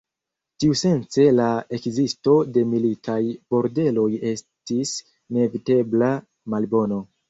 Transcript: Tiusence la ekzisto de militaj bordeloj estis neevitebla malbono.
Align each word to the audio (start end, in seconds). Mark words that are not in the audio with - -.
Tiusence 0.61 1.25
la 1.39 1.49
ekzisto 1.79 2.35
de 2.57 2.65
militaj 2.73 3.21
bordeloj 3.55 4.09
estis 4.35 4.99
neevitebla 5.41 6.15
malbono. 6.55 7.05